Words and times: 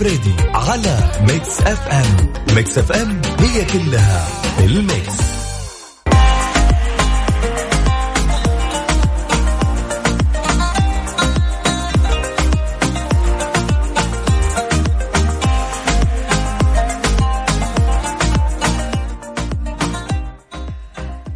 الفريدي 0.00 0.34
على 0.54 0.98
Mix 1.20 1.60
FM. 1.60 2.32
Mix 2.54 2.78
FM 2.78 3.20
هي 3.38 3.64
كلها 3.64 4.26
ال 4.60 4.71
mix. 4.71 5.16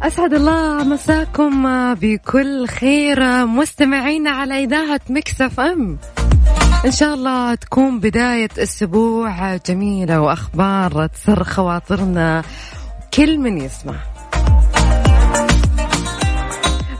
أسعد 0.03 0.33
الله 0.33 0.83
مساكم 0.83 1.63
بكل 1.93 2.67
خير 2.67 3.45
مستمعينا 3.45 4.29
على 4.29 4.63
إذاعة 4.63 5.01
Mix 5.09 5.59
FM. 5.59 5.97
إن 6.85 6.91
شاء 6.91 7.13
الله 7.13 7.55
تكون 7.55 7.99
بداية 7.99 8.49
أسبوع 8.57 9.55
جميلة 9.55 10.21
وأخبار 10.21 11.07
تسر 11.07 11.43
خواطرنا 11.43 12.43
كل 13.13 13.37
من 13.37 13.57
يسمع. 13.57 13.95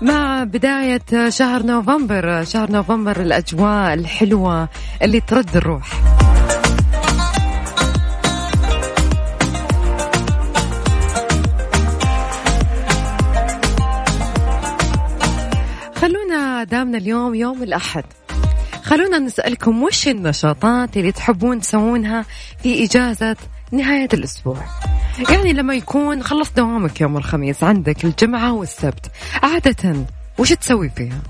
مع 0.02 0.44
بداية 0.44 1.30
شهر 1.30 1.64
نوفمبر 1.64 2.44
شهر 2.44 2.72
نوفمبر 2.72 3.22
الأجواء 3.22 3.94
الحلوة 3.94 4.70
اللي 5.02 5.20
ترد 5.20 5.56
الروح. 5.56 5.88
خلونا 15.96 16.64
دامنا 16.64 16.98
اليوم 16.98 17.36
يوم 17.36 17.64
الأحد. 17.64 18.04
خلونا 18.92 19.20
نسألكم 19.20 19.84
وش 19.84 20.08
النشاطات 20.08 20.98
اللي 20.98 21.12
تحبون 21.12 21.60
تسوونها 21.60 22.26
في 22.64 22.86
إجازة 22.86 23.36
نهاية 23.72 24.10
الأسبوع؟ 24.14 24.58
يعني 25.30 25.54
لما 25.54 25.74
يكون 25.74 26.24
خلص 26.24 26.52
دوامك 26.52 27.02
يوم 27.02 27.18
الخميس 27.18 27.64
عندك 27.64 28.06
الجمعة 28.06 28.54
والسبت. 28.54 29.12
عادة 29.44 30.06
وش 30.38 30.54
تسوي 30.54 30.90
فيها؟ 30.90 31.22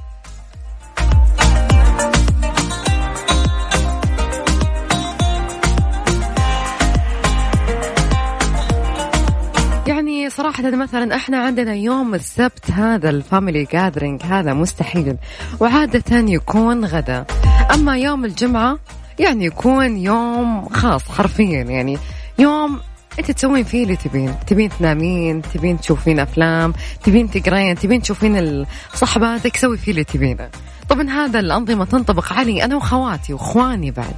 يعني 9.88 10.30
صراحة 10.30 10.70
مثلا 10.70 11.16
إحنا 11.16 11.38
عندنا 11.38 11.74
يوم 11.74 12.16
السبت 12.16 12.72
هذا 12.72 13.10
ال 13.10 13.18
family 13.18 13.68
gathering 13.74 14.22
هذا 14.24 14.54
مستحيل. 14.54 15.18
وعادة 15.60 16.18
يكون 16.18 16.86
غدا. 16.86 17.26
أما 17.74 17.98
يوم 17.98 18.26
الجمعة 18.26 18.80
يعني 19.20 19.46
يكون 19.46 19.98
يوم 19.98 20.70
خاص 20.70 21.10
حرفيا 21.10 21.64
يعني 21.64 21.98
يوم 22.40 22.80
أنت 23.20 23.32
تسوين 23.32 23.64
فيه 23.64 23.84
اللي 23.84 23.96
تبين. 23.96 24.36
تبين 24.48 24.70
تنامين 24.80 25.42
تبين 25.42 25.80
تشوفين 25.80 26.20
أفلام 26.20 26.74
تبين 27.04 27.32
تقرين 27.32 27.76
تبين 27.76 28.02
تشوفين 28.02 28.66
صحباتك 28.94 29.58
سوي 29.58 29.78
فيه 29.78 29.92
اللي 29.92 30.04
تبينه. 30.04 30.50
طبعا 30.90 31.10
هذا 31.10 31.40
الأنظمة 31.40 31.86
تنطبق 31.86 32.34
علي 32.34 32.64
أنا 32.64 32.76
واخواتي 32.76 33.34
وإخواني 33.34 33.92
بعد. 33.92 34.16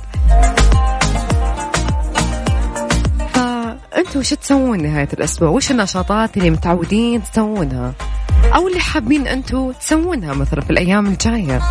أنتم 3.97 4.19
وش 4.19 4.29
تسوون 4.29 4.83
نهاية 4.83 5.09
الأسبوع؟ 5.13 5.49
وش 5.49 5.71
النشاطات 5.71 6.37
اللي 6.37 6.49
متعودين 6.49 7.23
تسوونها؟ 7.23 7.93
أو 8.55 8.67
اللي 8.67 8.79
حابين 8.79 9.27
أنتم 9.27 9.71
تسوونها 9.71 10.33
مثلا 10.33 10.61
في 10.61 10.69
الأيام 10.69 11.07
الجاية؟ 11.07 11.61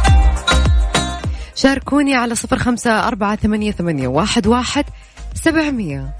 شاركوني 1.62 2.14
على 2.14 2.34
صفر 2.34 2.58
خمسة 2.58 3.08
أربعة 3.08 3.36
ثمانية, 3.36 3.72
ثمانية 3.72 4.08
واحد, 4.08 4.46
واحد 4.46 4.84
سبعمية. 5.34 6.16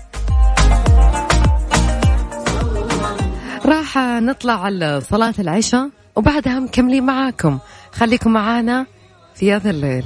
راح 3.64 3.97
نطلع 3.98 4.64
على 4.64 5.00
صلاة 5.10 5.34
العشاء 5.38 5.91
وبعدها 6.16 6.58
مكملين 6.58 7.06
معاكم. 7.06 7.58
خليكم 7.92 8.32
معانا 8.32 8.86
في 9.34 9.53
هذا 9.53 9.70
الليل. 9.70 10.04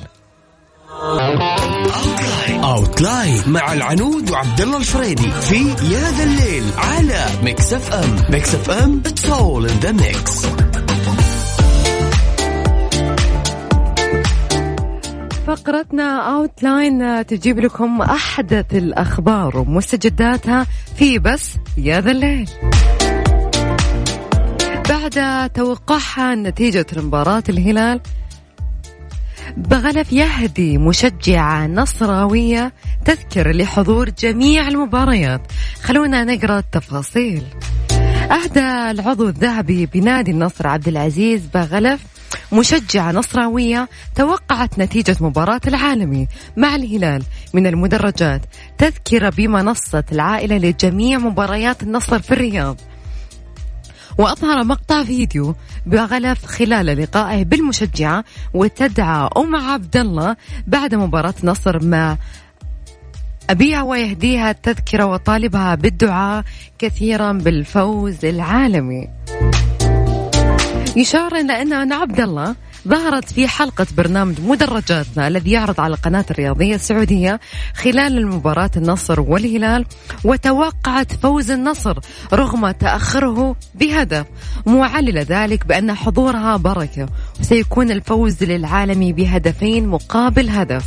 Outline 2.65 3.43
مع 3.47 3.73
العنود 3.73 4.31
وعبد 4.31 4.61
الله 4.61 4.77
الفريدي 4.77 5.31
في 5.31 5.69
يا 5.69 6.11
ذا 6.11 6.25
الليل 6.25 6.65
على 6.79 7.27
Mix 7.43 7.73
FM 7.73 8.17
Mix 8.31 8.55
FM 8.55 9.03
it's 9.07 9.31
all 9.31 9.69
in 9.69 9.79
the 9.79 9.93
mix 9.93 10.47
فقرتنا 15.47 16.37
Outline 16.37 17.27
تجيب 17.27 17.61
لكم 17.61 18.03
أحدث 18.03 18.75
الأخبار 18.75 19.59
ومستجداتها 19.59 20.67
في 20.97 21.19
بس 21.19 21.57
يا 21.77 22.01
ذا 22.01 22.11
الليل. 22.11 22.51
بعد 24.89 25.51
توقعها 25.51 26.35
نتيجة 26.35 26.87
مباراة 26.97 27.43
الهلال 27.49 28.01
بغلف 29.57 30.13
يهدي 30.13 30.79
مشجعة 30.79 31.67
نصراوية 31.67 32.73
تذكر 33.05 33.57
لحضور 33.57 34.11
جميع 34.11 34.69
المباريات. 34.69 35.43
خلونا 35.83 36.25
نقرأ 36.25 36.59
التفاصيل. 36.59 37.43
أهدى 38.31 39.01
العضو 39.01 39.29
الذهبي 39.29 39.87
بنادي 39.87 40.31
النصر 40.31 40.67
عبد 40.67 40.89
العزيز 40.89 41.47
بغلف 41.55 42.16
مشجعة 42.53 43.13
نصراوية 43.13 43.89
توقعت 44.15 44.79
نتيجة 44.79 45.17
مباراة 45.21 45.61
العالمي 45.67 46.29
مع 46.57 46.75
الهلال 46.75 47.23
من 47.55 47.67
المدرجات. 47.67 48.43
تذكرة 48.79 49.29
بمنصة 49.29 50.05
العائلة 50.13 50.59
لجميع 50.59 51.19
مباريات 51.19 51.83
النصر 51.83 52.19
في 52.19 52.33
الرياض. 52.33 52.81
وأظهر 54.19 54.65
مقطع 54.65 55.05
فيديو 55.05 55.55
بغلف 55.87 56.47
خلال 56.47 56.87
لقائه 56.87 57.45
بالمشجعة 57.45 58.25
وتدعى 58.55 59.29
أم 59.37 59.57
عبد 59.57 59.97
الله 59.97 60.37
بعد 60.67 60.95
مباراة 60.95 61.35
نصر 61.45 61.85
مع 61.85 62.17
أبيها 63.51 63.83
ويهديها 63.83 64.51
التذكرة 64.51 65.05
وطالبها 65.05 65.75
بالدعاء 65.75 66.45
كثيرا 66.79 67.33
بالفوز 67.33 68.25
العالمي. 68.25 69.09
يشار 70.97 71.37
إلى 71.37 71.63
أن 71.63 71.93
عبد 71.93 72.21
الله 72.21 72.55
ظهرت 72.89 73.33
في 73.33 73.49
حلقة 73.49 73.87
برنامج 73.97 74.41
مدرجاتنا 74.41 75.29
الذي 75.29 75.51
يعرض 75.51 75.81
على 75.81 75.95
القناة 75.95 76.25
الرياضية 76.31 76.75
السعودية 76.75 77.41
خلال 77.75 78.19
المباراة 78.19 78.71
النصر 78.77 79.21
والهلال 79.21 79.85
وتوقعت 80.25 81.13
فوز 81.13 81.51
النصر 81.51 81.99
رغم 82.33 82.71
تأخره 82.71 83.57
بهدف. 83.75 84.27
معللة 84.67 85.27
ذلك 85.29 85.67
بأن 85.67 85.95
حضورها 85.95 86.57
بركة 86.57 87.09
وسيكون 87.41 87.91
الفوز 87.91 88.45
للعالمي 88.45 89.13
بهدفين 89.13 89.89
مقابل 89.89 90.49
هدف. 90.49 90.85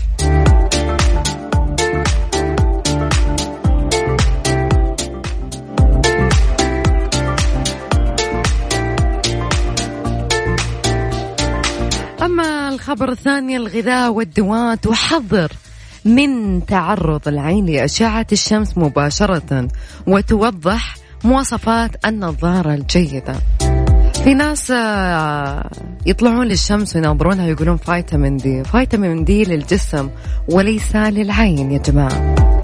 الخبر 12.89 13.11
الثاني 13.11 13.57
الغذاء 13.57 14.11
والدواء 14.11 14.75
تحذر 14.75 15.51
من 16.05 16.65
تعرض 16.65 17.27
العين 17.27 17.65
لأشعة 17.65 18.27
الشمس 18.31 18.77
مباشرة 18.77 19.67
وتوضح 20.07 20.97
مواصفات 21.23 22.05
النظارة 22.05 22.73
الجيدة. 22.73 23.35
في 24.23 24.33
ناس 24.33 24.71
آه، 24.71 25.69
يطلعون 26.05 26.47
للشمس 26.47 26.95
ويناظرونها 26.95 27.45
ويقولون 27.45 27.77
فيتامين 27.77 28.37
دي. 28.37 28.63
فيتامين 28.63 29.23
دي 29.23 29.43
للجسم 29.43 30.09
وليس 30.51 30.95
للعين 30.95 31.71
يا 31.71 31.77
جماعة. 31.77 32.58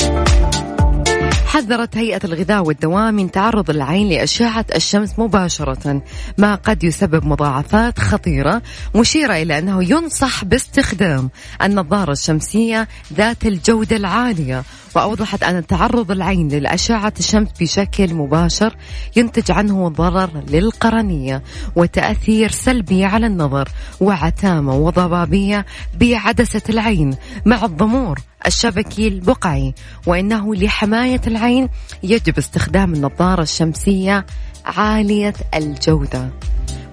حذرت 1.55 1.97
هيئة 1.97 2.19
الغذاء 2.23 2.63
والدواء 2.63 3.11
من 3.11 3.31
تعرض 3.31 3.69
العين 3.69 4.09
لأشعة 4.09 4.65
الشمس 4.75 5.19
مباشرة 5.19 6.01
ما 6.37 6.55
قد 6.55 6.83
يسبب 6.83 7.25
مضاعفات 7.25 7.99
خطيرة 7.99 8.61
مشيرة 8.95 9.33
إلى 9.33 9.57
أنه 9.59 9.83
ينصح 9.83 10.45
باستخدام 10.45 11.29
النظارة 11.63 12.11
الشمسية 12.11 12.87
ذات 13.13 13.45
الجودة 13.45 13.95
العالية. 13.95 14.63
وأوضحت 14.95 15.43
أن 15.43 15.67
تعرض 15.67 16.11
العين 16.11 16.47
للأشعة 16.47 17.13
الشمس 17.19 17.49
بشكل 17.61 18.13
مباشر 18.13 18.75
ينتج 19.15 19.51
عنه 19.51 19.89
ضرر 19.89 20.29
للقرنية 20.49 21.43
وتأثير 21.75 22.51
سلبي 22.51 23.05
على 23.05 23.27
النظر 23.27 23.69
وعتامة 24.01 24.75
وضبابية 24.75 25.65
بعدسة 25.99 26.61
العين 26.69 27.15
مع 27.45 27.65
الضمور 27.65 28.19
الشبكي 28.47 29.07
البقعي 29.07 29.73
وإنه 30.07 30.55
لحماية 30.55 31.21
العين 31.27 31.69
يجب 32.03 32.37
استخدام 32.37 32.93
النظارة 32.93 33.41
الشمسية 33.41 34.25
عالية 34.65 35.33
الجودة. 35.55 36.29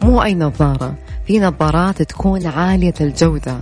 مو 0.03 0.23
أي 0.23 0.35
نظارة 0.35 0.95
في 1.27 1.41
نظارات 1.41 2.03
تكون 2.03 2.47
عالية 2.47 2.95
الجودة. 3.01 3.61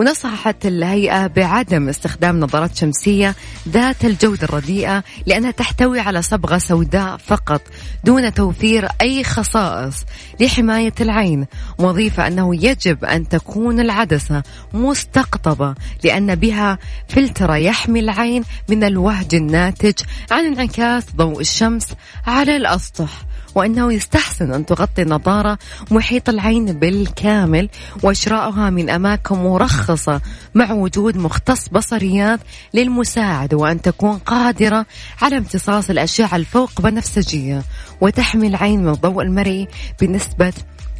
ونصحت 0.00 0.66
الهيئة 0.66 1.26
بعدم 1.26 1.88
استخدام 1.88 2.40
نظارات 2.40 2.76
شمسية 2.76 3.34
ذات 3.68 4.04
الجودة 4.04 4.44
الرديئة 4.44 5.04
لأنها 5.26 5.50
تحتوي 5.50 6.00
على 6.00 6.22
صبغة 6.22 6.58
سوداء 6.58 7.16
فقط 7.16 7.62
دون 8.04 8.34
توفير 8.34 8.88
أي 9.00 9.24
خصائص 9.24 9.94
لحماية 10.40 10.92
العين. 11.00 11.46
مضيفة 11.78 12.26
أنه 12.26 12.64
يجب 12.64 13.04
أن 13.04 13.28
تكون 13.28 13.80
العدسة 13.80 14.42
مستقطبة 14.72 15.74
لأن 16.04 16.34
بها 16.34 16.78
فلتر 17.08 17.54
يحمي 17.54 18.00
العين 18.00 18.44
من 18.68 18.84
الوهج 18.84 19.34
الناتج 19.34 19.94
عن 20.30 20.44
انعكاس 20.44 21.04
ضوء 21.16 21.40
الشمس 21.40 21.86
على 22.26 22.56
الأسطح. 22.56 23.10
وأنه 23.54 23.92
يستحسن 23.92 24.52
أن 24.52 24.66
تغطي 24.66 25.02
النظارة 25.02 25.58
محيط 25.90 26.28
العين 26.28 26.64
بالكامل 26.64 27.68
وإشراؤها 28.02 28.70
من 28.70 28.90
أماكن 28.90 29.34
مرخصة 29.34 30.20
مع 30.54 30.72
وجود 30.72 31.16
مختص 31.16 31.68
بصريات 31.68 32.40
للمساعدة 32.74 33.56
وأن 33.56 33.82
تكون 33.82 34.18
قادرة 34.18 34.86
على 35.22 35.36
امتصاص 35.36 35.90
الأشعة 35.90 36.36
الفوق 36.36 36.80
بنفسجية 36.80 37.62
وتحمي 38.00 38.46
العين 38.46 38.82
من 38.82 38.88
الضوء 38.88 39.22
المرئي 39.22 39.68
بنسبة 40.00 40.52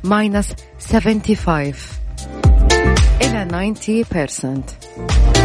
ماينس 0.05 0.55
75 0.93 1.73
إلى 3.23 3.75
90% 5.35 5.39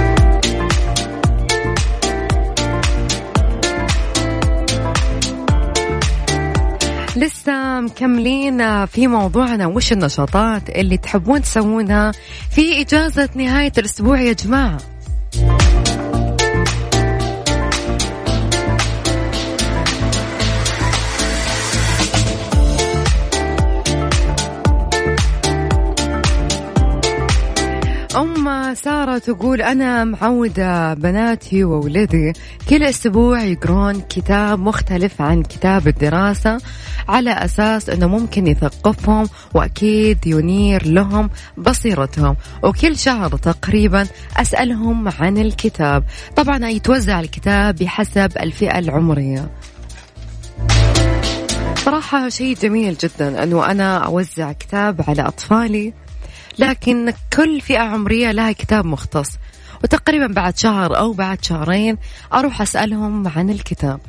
لسه 7.18 7.80
مكملين 7.82 8.86
في 8.86 9.08
موضوعنا 9.08 9.68
وش 9.68 9.92
النشاطات 9.92 10.70
اللي 10.70 10.98
تحبون 10.98 11.42
تسوونها 11.42 12.12
في 12.52 12.82
إجازة 12.82 13.30
نهاية 13.36 13.72
الأسبوع 13.78 14.22
يا 14.22 14.34
جماعة؟ 14.34 14.78
أم 28.16 28.74
سارة 28.74 29.18
تقول 29.18 29.62
أنا 29.62 30.04
معودة 30.04 30.94
بناتي 30.94 31.64
وولدي 31.64 32.34
كل 32.70 32.84
أسبوع 32.84 33.44
يقرون 33.44 34.02
كتاب 34.02 34.60
مختلف 34.60 35.22
عن 35.22 35.44
كتاب 35.44 35.88
الدراسة 35.88 36.58
على 37.08 37.32
أساس 37.32 37.90
أنه 37.90 38.08
ممكن 38.08 38.48
يثقفهم 38.48 39.30
وأكيد 39.54 40.28
ينير 40.28 40.88
لهم 40.88 41.30
بصيرتهم. 41.58 42.36
وكل 42.64 42.98
شهر 42.98 43.30
تقريبا 43.30 44.08
أسألهم 44.38 45.08
عن 45.20 45.38
الكتاب. 45.38 46.04
طبعا 46.36 46.68
يتوزع 46.68 47.20
الكتاب 47.20 47.76
بحسب 47.76 48.32
الفئة 48.40 48.80
العمرية. 48.80 49.50
صراحة 51.76 52.30
شيء 52.30 52.56
جميل 52.56 52.98
جدا 52.98 53.44
أنه 53.44 53.72
أنا 53.72 53.98
أوزع 53.98 54.52
كتاب 54.52 55.02
على 55.08 55.22
أطفالي 55.22 55.94
لكن 56.60 57.14
كل 57.34 57.62
فئة 57.62 57.80
عمرية 57.80 58.32
لها 58.32 58.52
كتاب 58.52 58.86
مختص. 58.86 59.30
وتقريبا 59.84 60.28
بعد 60.28 60.58
شهر 60.58 60.98
أو 60.98 61.14
بعد 61.14 61.46
شهرين 61.46 61.98
أروح 62.34 62.62
أسألهم 62.62 63.28
عن 63.28 63.50
الكتاب. 63.50 64.00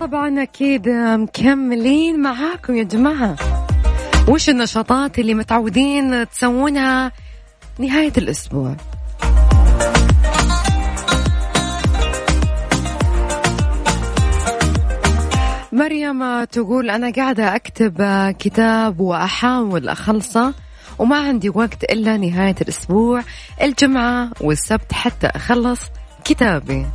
طبعا 0.00 0.42
أكيد 0.42 0.88
مكملين 0.88 2.20
معاكم 2.20 2.76
يا 2.76 2.82
جماعة. 2.82 3.36
وش 4.28 4.48
النشاطات 4.48 5.18
اللي 5.18 5.34
متعودين 5.34 6.28
تسوونها 6.28 7.12
نهاية 7.78 8.12
الأسبوع؟ 8.18 8.76
مريم 15.78 16.44
تقول 16.44 16.90
أنا 16.90 17.10
قاعدة 17.10 17.56
أكتب 17.56 18.02
كتاب 18.38 19.00
وأحاول 19.00 19.88
أخلصه 19.88 20.54
وما 20.98 21.16
عندي 21.16 21.48
وقت 21.48 21.84
إلا 21.84 22.16
نهاية 22.16 22.54
الأسبوع 22.60 23.22
الجمعة 23.62 24.30
والسبت 24.40 24.92
حتى 24.92 25.26
أخلص 25.26 25.80
كتابي. 26.24 26.86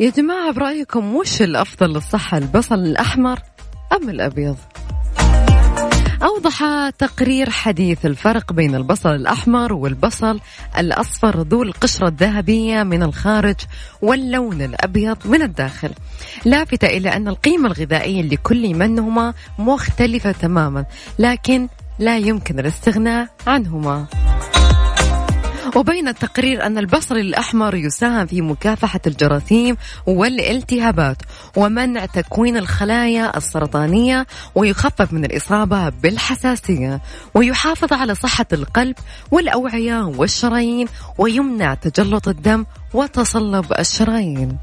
يا 0.00 0.10
جماعة 0.10 0.52
برأيكم 0.52 1.16
وش 1.16 1.42
الأفضل 1.42 1.92
للصحة 1.92 2.38
البصل 2.38 2.74
الأحمر 2.74 3.38
أم 3.96 4.10
الأبيض؟ 4.10 4.56
أوضح 6.22 6.88
تقرير 6.98 7.50
حديث 7.50 8.06
الفرق 8.06 8.52
بين 8.52 8.74
البصل 8.74 9.10
الأحمر 9.10 9.72
والبصل 9.72 10.40
الأصفر 10.78 11.40
ذو 11.40 11.62
القشرة 11.62 12.08
الذهبية 12.08 12.82
من 12.82 13.02
الخارج 13.02 13.56
واللون 14.02 14.62
الأبيض 14.62 15.16
من 15.24 15.42
الداخل 15.42 15.90
لافتة 16.44 16.86
إلى 16.86 17.16
أن 17.16 17.28
القيمة 17.28 17.66
الغذائية 17.66 18.22
لكل 18.22 18.74
منهما 18.74 19.34
مختلفة 19.58 20.32
تماما 20.32 20.84
لكن 21.18 21.68
لا 21.98 22.18
يمكن 22.18 22.58
الاستغناء 22.58 23.28
عنهما 23.46 24.06
وبين 25.76 26.08
التقرير 26.08 26.66
أن 26.66 26.78
البصل 26.78 27.16
الأحمر 27.16 27.74
يساهم 27.74 28.26
في 28.26 28.42
مكافحة 28.42 29.00
الجراثيم 29.06 29.76
والالتهابات 30.06 31.16
ومنع 31.56 32.06
تكوين 32.06 32.56
الخلايا 32.56 33.36
السرطانية 33.36 34.26
ويخفف 34.54 35.12
من 35.12 35.24
الإصابة 35.24 35.88
بالحساسية 35.88 37.00
ويحافظ 37.34 37.92
على 37.92 38.14
صحة 38.14 38.46
القلب 38.52 38.96
والأوعية 39.30 40.02
والشرايين 40.04 40.88
ويمنع 41.18 41.74
تجلط 41.74 42.28
الدم 42.28 42.64
وتصلب 42.94 43.72
الشرايين. 43.78 44.58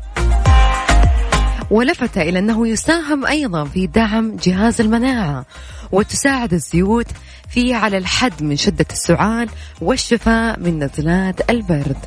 ولفت 1.71 2.17
إلى 2.17 2.39
أنه 2.39 2.67
يساهم 2.67 3.25
أيضا 3.25 3.63
في 3.63 3.87
دعم 3.87 4.35
جهاز 4.35 4.81
المناعة 4.81 5.45
وتساعد 5.91 6.53
الزيوت 6.53 7.07
فيه 7.49 7.75
على 7.75 7.97
الحد 7.97 8.43
من 8.43 8.55
شدة 8.55 8.85
السعال 8.91 9.49
والشفاء 9.81 10.59
من 10.59 10.83
نزلات 10.83 11.49
البرد. 11.49 11.97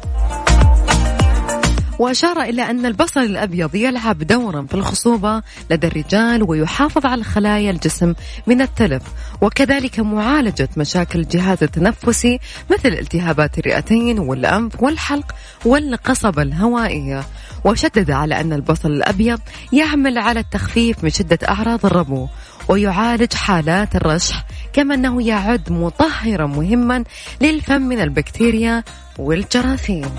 وأشار 1.99 2.42
إلى 2.42 2.71
أن 2.71 2.87
البصل 2.87 3.21
الأبيض 3.21 3.75
يلعب 3.75 4.18
دورا 4.18 4.66
في 4.68 4.75
الخصوبة 4.75 5.42
لدى 5.71 5.87
الرجال 5.87 6.42
ويحافظ 6.42 7.07
على 7.07 7.25
خلايا 7.25 7.71
الجسم 7.71 8.14
من 8.47 8.61
التلف 8.61 9.02
وكذلك 9.40 10.00
معالجة 10.00 10.68
مشاكل 10.76 11.18
الجهاز 11.18 11.62
التنفسي 11.62 12.38
مثل 12.71 12.88
التهابات 12.88 13.59
الرئتين 13.59 14.18
والأنف 14.18 14.83
والحلق 14.83 15.35
والقصبة 15.64 16.42
الهوائية. 16.42 17.25
وشدد 17.64 18.11
على 18.11 18.40
أن 18.40 18.52
البصل 18.52 18.90
الأبيض 18.90 19.40
يعمل 19.73 20.18
على 20.18 20.40
التخفيف 20.40 21.04
من 21.04 21.11
شدة 21.11 21.38
أعراض 21.49 21.87
الربو 21.87 22.28
ويعالج 22.68 23.34
حالات 23.34 23.96
الرشح 23.96 24.44
كما 24.72 24.94
أنه 24.94 25.26
يعد 25.26 25.72
مطهرا 25.72 26.46
مهما 26.46 27.04
للفم 27.40 27.82
من 27.82 28.00
البكتيريا 28.00 28.84
والجراثيم. 29.18 30.10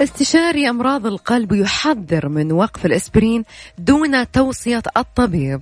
استشاري 0.00 0.70
أمراض 0.70 1.06
القلب 1.06 1.52
يحذر 1.52 2.28
من 2.28 2.52
وقف 2.52 2.86
الإسبرين 2.86 3.44
دون 3.78 4.30
توصية 4.30 4.82
الطبيب. 4.96 5.60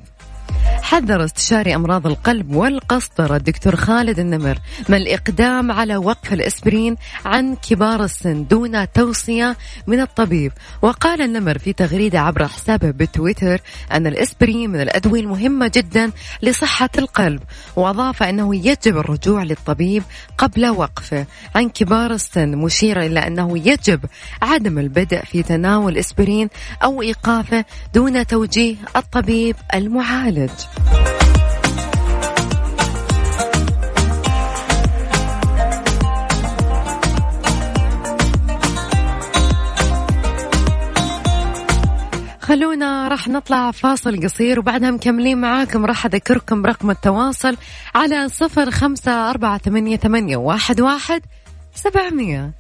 حذر 0.89 1.25
استشاري 1.25 1.75
أمراض 1.75 2.07
القلب 2.07 2.55
والقسطرة 2.55 3.37
الدكتور 3.37 3.77
خالد 3.77 4.19
النمر 4.19 4.59
من 4.89 4.97
الإقدام 4.97 5.73
على 5.73 5.97
وقف 5.97 6.33
الإسبرين 6.33 6.97
عن 7.25 7.57
كبار 7.57 8.05
السن 8.05 8.47
دون 8.47 8.93
توصية 8.93 9.57
من 9.87 10.01
الطبيب؟ 10.01 10.53
وقال 10.83 11.23
النمر 11.23 11.59
في 11.59 11.73
تغريدة 11.73 12.21
عبر 12.21 12.47
حسابه 12.47 12.91
بتويتر 12.91 13.61
أن 13.93 14.07
الإسبرين 14.07 14.71
من 14.71 14.81
الأدوية 14.81 15.21
المهمة 15.21 15.71
جدا 15.75 16.11
لصحة 16.43 16.91
القلب 16.99 17.43
وأضاف 17.77 18.23
أنه 18.23 18.57
يجب 18.57 18.97
الرجوع 18.97 19.43
للطبيب 19.43 20.03
قبل 20.39 20.69
وقفه. 20.69 21.27
عن 21.55 21.69
كبار 21.69 22.11
السن 22.11 22.49
مشيرا 22.57 23.03
إلى 23.03 23.27
أنه 23.27 23.59
يجب 23.59 24.01
عدم 24.43 24.79
البدء 24.79 25.25
في 25.25 25.43
تناول 25.43 25.99
إسبرين 25.99 26.49
أو 26.85 27.03
إيقافه 27.03 27.65
دون 27.95 28.27
توجيه 28.27 28.77
الطبيب 28.97 29.57
المعالج. 29.75 30.51
خلونا 42.49 43.09
راح 43.09 43.29
نطلع 43.29 43.71
فاصل 43.71 44.25
قصير 44.25 44.59
وبعدها 44.59 44.91
مكملين 44.91 45.39
معاكم. 45.39 45.87
راح 45.87 46.07
أذكركم 46.07 46.63
برقم 46.63 46.91
التواصل 46.91 47.57
على 47.95 48.29
صفر 48.29 48.71
خمسة 48.71 49.31
أربعة 49.31 49.59
ثمانية, 49.59 49.97
ثمانية 49.97 50.37
واحد, 50.37 50.81
واحد 50.81 51.23
سبعمية. 51.75 52.53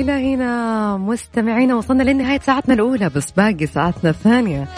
إلى 0.00 0.34
هنا 0.34 0.96
مستمعينا 0.96 1.74
وصلنا 1.74 2.02
لنهاية 2.02 2.40
ساعتنا 2.40 2.74
الأولى 2.74 3.08
بس 3.08 3.30
باقي 3.30 3.66
ساعتنا 3.66 4.10
الثانية. 4.10 4.68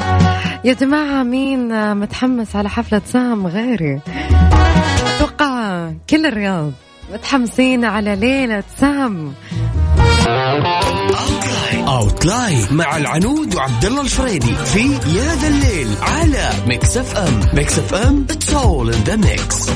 يا 0.65 0.73
جماعة 0.73 1.23
مين 1.23 1.95
متحمس 1.95 2.57
على 2.57 2.69
حفلة 2.69 3.03
سام 3.07 3.47
غيري؟ 3.47 4.01
أتوقع 5.17 5.91
كل 6.11 6.27
الرياض 6.27 6.73
متحمسين 7.13 7.85
على 7.85 8.17
ليلة 8.17 8.63
سام. 8.81 9.33
Outline 11.89 12.67
مع 12.71 12.97
العنود 12.97 13.55
وعبد 13.55 13.85
الله 13.85 14.01
الفريدي 14.01 14.55
في 14.55 14.93
يا 14.93 15.35
ذا 15.35 15.49
الليل 15.49 15.89
على 16.03 16.51
Mix 16.67 16.97
FM 16.97 17.41
Mix 17.55 17.79
FM 17.79 18.27
it's 18.31 18.55
all 18.55 18.93
in 18.95 19.01
the 19.01 19.17
mix 19.17 19.71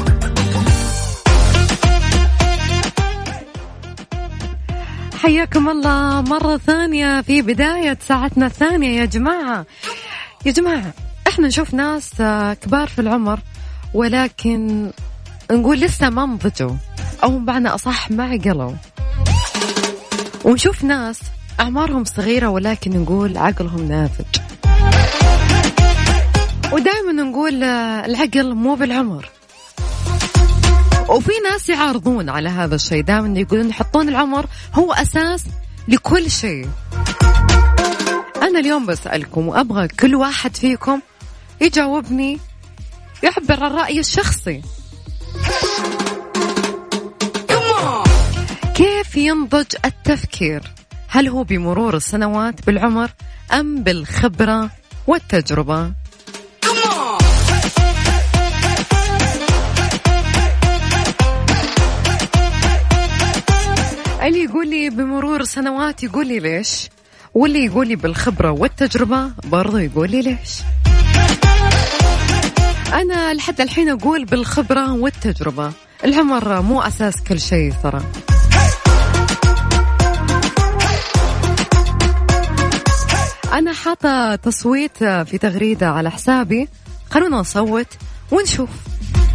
حياكم 5.16 5.68
الله 5.68 6.20
مرة 6.20 6.56
ثانية 6.56 7.20
في 7.20 7.42
بداية 7.42 7.98
ساعتنا 8.00 8.46
الثانية 8.46 9.00
يا 9.00 9.04
جماعة. 9.04 9.66
يا 10.46 10.52
جماعة 10.52 10.92
إحنا 11.28 11.48
نشوف 11.48 11.74
ناس 11.74 12.12
كبار 12.62 12.88
في 12.88 12.98
العمر 12.98 13.40
ولكن 13.94 14.90
نقول 15.50 15.80
لسه 15.80 16.10
ما 16.10 16.26
نضجوا 16.26 16.76
أو 17.22 17.38
بمعنى 17.38 17.68
أصح 17.68 18.10
ما 18.10 18.24
عقلوا 18.24 18.72
ونشوف 20.44 20.84
ناس 20.84 21.20
أعمارهم 21.60 22.04
صغيرة 22.04 22.48
ولكن 22.48 22.90
نقول 23.02 23.38
عقلهم 23.38 23.88
نافج 23.88 24.24
ودائما 26.72 27.12
نقول 27.12 27.64
العقل 27.64 28.54
مو 28.54 28.74
بالعمر. 28.74 29.28
وفي 31.16 31.32
ناس 31.50 31.68
يعارضون 31.68 32.28
على 32.28 32.48
هذا 32.48 32.74
الشيء. 32.74 33.02
دائما 33.02 33.38
يقولون 33.40 33.68
يحطون 33.68 34.08
العمر 34.08 34.46
هو 34.74 34.92
أساس 34.92 35.44
لكل 35.88 36.30
شيء. 36.30 36.68
أنا 38.42 38.58
اليوم 38.60 38.86
بسألكم 38.86 39.48
وأبغى 39.48 39.88
كل 39.88 40.14
واحد 40.14 40.56
فيكم 40.56 41.00
يجاوبني 41.60 42.38
يعبر 43.22 43.64
عن 43.64 43.70
رأيه 43.70 44.00
الشخصي. 44.00 44.62
كيف 48.74 49.16
ينضج 49.16 49.66
التفكير؟ 49.84 50.62
هل 51.08 51.28
هو 51.28 51.44
بمرور 51.44 51.96
السنوات 51.96 52.66
بالعمر 52.66 53.10
أم 53.52 53.82
بالخبرة 53.82 54.70
والتجربة؟ 55.06 55.92
اللي 64.26 64.44
يقول 64.44 64.68
لي 64.70 64.90
بمرور 64.90 65.40
السنوات 65.40 66.02
يقول 66.02 66.26
لي 66.26 66.38
ليش؟ 66.38 66.88
واللي 67.34 67.64
يقول 67.64 67.88
لي 67.88 67.96
بالخبرة 67.96 68.50
والتجربة 68.50 69.30
برضو 69.44 69.76
يقول 69.76 70.10
لي 70.10 70.22
ليش؟ 70.22 70.62
أنا 72.92 73.34
لحد 73.34 73.60
الحين 73.60 73.88
أقول 73.88 74.24
بالخبرة 74.24 74.92
والتجربة. 74.92 75.72
العمر 76.04 76.62
مو 76.62 76.80
أساس 76.80 77.22
كل 77.22 77.40
شيء 77.40 77.72
ترى. 77.82 78.02
أنا 83.52 83.72
حاطة 83.72 84.34
تصويت 84.34 84.98
في 85.04 85.38
تغريدة 85.38 85.88
على 85.88 86.10
حسابي. 86.10 86.68
خلونا 87.10 87.36
نصوت 87.36 87.88
ونشوف 88.30 88.70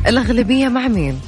الأغلبية 0.07 0.67
مع 0.67 0.88
مين. 0.88 1.21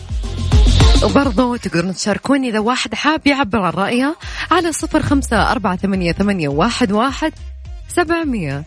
وبرضو 1.04 1.56
تقدرون 1.56 1.94
تشاركوني 1.94 2.50
إذا 2.50 2.60
واحد 2.60 2.96
حاب 2.96 3.28
يعبر 3.28 3.62
عن 3.62 3.72
رأيه 3.74 4.16
على 4.52 4.72
صفر 4.72 5.02
خمسة 5.02 5.52
أربعة 5.52 5.76
ثمانية, 5.76 6.12
ثمانية 6.12 6.48
واحد, 6.48 6.92
واحد 6.92 7.34
سبعمية. 7.88 8.64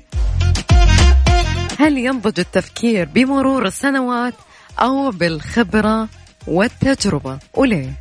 هل 1.79 1.99
ينضج 1.99 2.41
التفكير 2.41 3.09
بمرور 3.15 3.67
السنوات 3.67 4.35
أو 4.79 5.11
بالخبرة 5.11 6.09
والتجربة؟ 6.47 7.39
وليه 7.55 7.93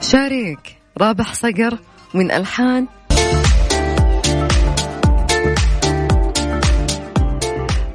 شاريك 0.00 0.78
رابح 0.98 1.34
صقر 1.34 1.78
من 2.14 2.30
ألحان 2.30 2.86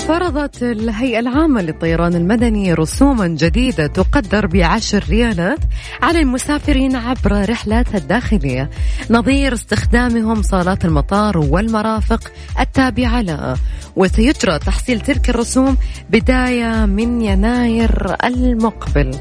فرضت 0.07 0.63
الهيئة 0.63 1.19
العامة 1.19 1.61
للطيران 1.61 2.15
المدني 2.15 2.73
رسوما 2.73 3.27
جديدة 3.27 3.87
تقدر 3.87 4.47
بعشر 4.47 5.03
ريالات 5.09 5.59
على 6.01 6.19
المسافرين 6.19 6.95
عبر 6.95 7.49
رحلات 7.49 7.95
الداخلية. 7.95 8.69
نظير 9.09 9.53
استخدامهم 9.53 10.41
صالات 10.41 10.85
المطار 10.85 11.37
والمرافق 11.37 12.31
التابعة 12.59 13.21
لها 13.21 13.57
وسيجرى 13.95 14.59
تحصيل 14.59 15.01
تلك 15.01 15.29
الرسوم 15.29 15.77
بداية 16.09 16.85
من 16.85 17.21
يناير 17.21 18.15
المقبل. 18.23 19.11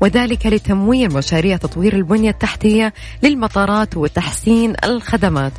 وذلك 0.00 0.46
لتمويل 0.46 1.14
مشاريع 1.14 1.56
تطوير 1.56 1.96
البنية 1.96 2.30
التحتية 2.30 2.92
للمطارات 3.22 3.96
وتحسين 3.96 4.74
الخدمات. 4.84 5.52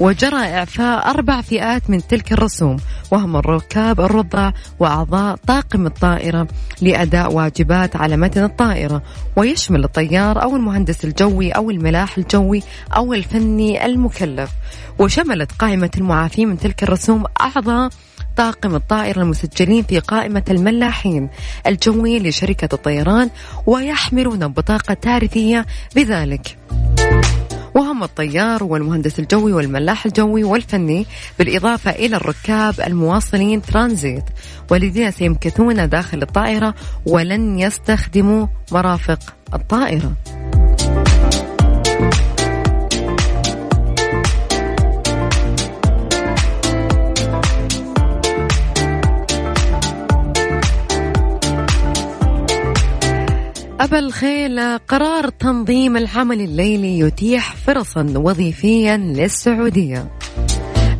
وجرى 0.00 0.36
إعفاء 0.36 1.10
أربع 1.10 1.40
فئات 1.40 1.90
من 1.90 2.06
تلك 2.06 2.32
الرسوم 2.32 2.76
وهم 3.10 3.36
الركاب 3.36 4.00
الرضع 4.00 4.52
وأعضاء 4.80 5.36
طاقم 5.36 5.86
الطائرة 5.86 6.48
لأداء 6.82 7.32
واجبات 7.32 7.96
على 7.96 8.16
متن 8.16 8.44
الطائرة. 8.44 9.02
ويشمل 9.36 9.84
الطيار 9.84 10.42
أو 10.42 10.56
المهندس 10.56 11.04
الجوي 11.04 11.50
أو 11.50 11.70
الملاح 11.70 12.18
الجوي 12.18 12.62
أو 12.96 13.14
الفني 13.14 13.86
المكلف. 13.86 14.50
وشملت 14.98 15.52
قائمة 15.52 15.90
المعافين 15.96 16.48
من 16.48 16.58
تلك 16.58 16.82
الرسوم 16.82 17.24
أعضاء 17.40 17.90
طاقم 18.36 18.74
الطائرة 18.74 19.22
المسجلين 19.22 19.82
في 19.82 19.98
قائمة 19.98 20.44
الملاحين 20.50 21.28
الجوي 21.66 22.18
لشركة 22.18 22.68
الطيران 22.72 23.30
ويحملون 23.66 24.48
بطاقة 24.48 24.94
تعريفية 24.94 25.66
بذلك. 25.96 26.58
الطيار 28.04 28.64
والمهندس 28.64 29.18
الجوي 29.18 29.52
والملاح 29.52 30.06
الجوي 30.06 30.44
والفني 30.44 31.06
بالإضافة 31.38 31.90
إلى 31.90 32.16
الركاب 32.16 32.80
المواصلين 32.80 33.62
ترانزيت 33.62 34.24
والذين 34.70 35.10
سيمكثون 35.10 35.88
داخل 35.88 36.22
الطائرة 36.22 36.74
ولن 37.06 37.58
يستخدموا 37.58 38.46
مرافق 38.72 39.18
الطائرة. 39.54 40.12
أبا 53.84 53.98
الخيل 53.98 54.78
قرار 54.78 55.28
تنظيم 55.28 55.96
العمل 55.96 56.40
الليلي 56.40 56.98
يتيح 56.98 57.54
فرصا 57.56 58.14
وظيفيا 58.16 58.96
للسعودية. 58.96 60.10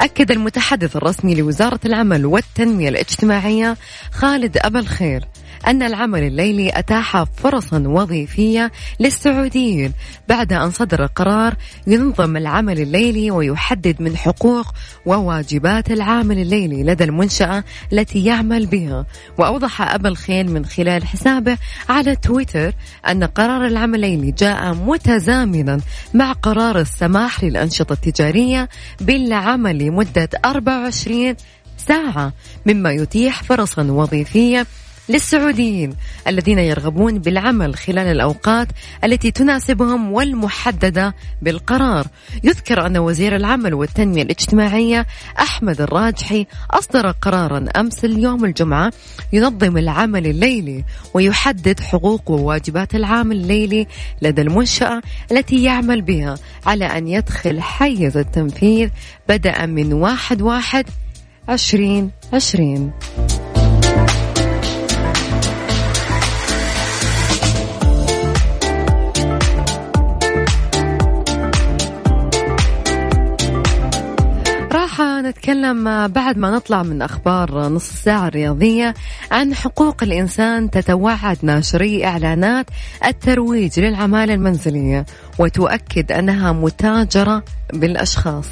أكد 0.00 0.30
المتحدث 0.30 0.96
الرسمي 0.96 1.34
لوزارة 1.34 1.80
العمل 1.84 2.26
والتنمية 2.26 2.88
الاجتماعية 2.88 3.76
خالد 4.12 4.56
أبا 4.56 4.80
الخير 4.80 5.24
أن 5.66 5.82
العمل 5.82 6.22
الليلي 6.22 6.78
أتاح 6.78 7.22
فرصا 7.22 7.78
وظيفية 7.86 8.72
للسعوديين 9.00 9.92
بعد 10.28 10.52
أن 10.52 10.70
صدر 10.70 11.06
قرار 11.06 11.54
ينظم 11.86 12.36
العمل 12.36 12.80
الليلي 12.80 13.30
ويحدد 13.30 14.02
من 14.02 14.16
حقوق 14.16 14.74
وواجبات 15.06 15.90
العامل 15.90 16.38
الليلي 16.38 16.82
لدى 16.82 17.04
المنشأة 17.04 17.64
التي 17.92 18.24
يعمل 18.24 18.66
بها. 18.66 19.06
وأوضح 19.38 19.82
أبا 19.94 20.08
الخيل 20.08 20.50
من 20.50 20.64
خلال 20.64 21.06
حسابه 21.06 21.58
على 21.88 22.16
تويتر 22.16 22.72
أن 23.08 23.24
قرار 23.24 23.66
العمل 23.66 23.94
الليلي 23.94 24.30
جاء 24.30 24.74
متزامنا 24.74 25.80
مع 26.14 26.32
قرار 26.32 26.78
السماح 26.78 27.44
للأنشطة 27.44 27.92
التجارية 27.92 28.68
بالعمل 29.00 29.78
لمدة 29.78 30.28
24 30.44 31.34
ساعة 31.76 32.32
مما 32.66 32.92
يتيح 32.92 33.42
فرصا 33.42 33.82
وظيفية 33.82 34.66
للسعوديين 35.08 35.94
الذين 36.26 36.58
يرغبون 36.58 37.18
بالعمل 37.18 37.74
خلال 37.74 38.06
الأوقات 38.06 38.68
التي 39.04 39.30
تناسبهم 39.30 40.12
والمحددة 40.12 41.14
بالقرار. 41.42 42.06
يذكر 42.44 42.86
أن 42.86 42.96
وزير 42.98 43.36
العمل 43.36 43.74
والتنمية 43.74 44.22
الاجتماعية 44.22 45.06
أحمد 45.38 45.80
الراجحي 45.80 46.46
أصدر 46.70 47.10
قرارا 47.10 47.66
أمس 47.76 48.04
اليوم 48.04 48.44
الجمعة 48.44 48.92
ينظم 49.32 49.76
العمل 49.76 50.26
الليلي 50.26 50.84
ويحدد 51.14 51.80
حقوق 51.80 52.30
وواجبات 52.30 52.94
العامل 52.94 53.36
الليلي 53.36 53.86
لدى 54.22 54.42
المنشأة 54.42 55.02
التي 55.32 55.62
يعمل 55.62 56.02
بها 56.02 56.34
على 56.66 56.84
أن 56.84 57.08
يدخل 57.08 57.60
حيز 57.60 58.16
التنفيذ 58.16 58.88
بدءا 59.28 59.66
من 59.66 59.92
واحد 59.92 60.42
واحد 60.42 60.86
عشرين 61.48 62.10
عشرين. 62.32 62.92
نتكلم 75.24 76.08
بعد 76.08 76.38
ما 76.38 76.50
نطلع 76.50 76.82
من 76.82 77.02
أخبار 77.02 77.68
نص 77.68 77.90
الساعة 77.90 78.28
الرياضية 78.28 78.94
عن 79.30 79.54
حقوق 79.54 80.02
الإنسان 80.02 80.70
تتوعد 80.70 81.38
ناشري 81.42 82.06
إعلانات 82.06 82.66
الترويج 83.04 83.80
للعمالة 83.80 84.34
المنزلية 84.34 85.06
وتؤكد 85.38 86.12
أنها 86.12 86.52
متاجرة 86.52 87.44
بالأشخاص. 87.72 88.46